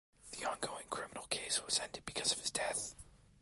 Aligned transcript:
The 0.31 0.49
ongoing 0.49 0.87
criminal 0.89 1.25
case 1.29 1.63
was 1.63 1.77
ended 1.79 2.01
because 2.07 2.31
of 2.31 2.39
his 2.39 2.49
death. 2.49 2.95